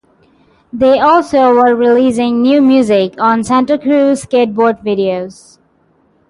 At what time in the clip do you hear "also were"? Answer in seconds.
0.99-1.75